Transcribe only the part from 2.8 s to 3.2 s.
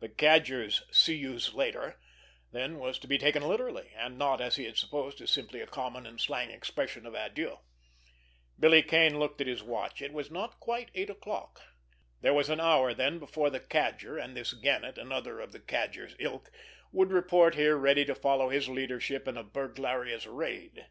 was to be